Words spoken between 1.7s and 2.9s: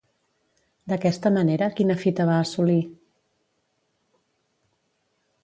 quina fita va assolir?